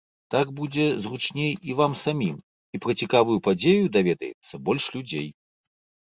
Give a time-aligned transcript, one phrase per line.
[0.33, 2.37] Так будзе зручней і вам самім,
[2.77, 5.29] і пра цікавую падзею даведаецца больш людзей.